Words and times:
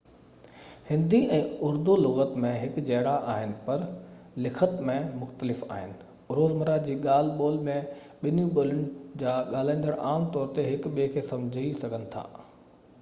هندي 0.85 1.17
۽ 1.33 1.41
اردو 1.65 1.97
لُغت 2.03 2.31
۾ 2.45 2.53
هڪجهڙا 2.61 3.11
آهن 3.33 3.51
پر 3.67 3.83
لکت 4.45 4.81
۾ 4.87 4.95
مختلف 5.25 5.61
آهن 5.77 5.93
روزمره 6.39 6.79
جي 6.89 6.97
ڳالهه 7.05 7.37
ٻولهه 7.43 7.61
۾ 7.69 7.77
ٻنهي 8.25 8.47
ٻولين 8.57 8.83
جا 9.25 9.37
ڳالهائيندڙ 9.53 9.95
عام 10.09 10.29
طور 10.39 10.51
هڪ 10.71 10.93
ٻئي 10.97 11.13
کي 11.17 11.27
سمجهي 11.31 11.71
سگهن 11.85 12.11
ٿا 12.19 12.25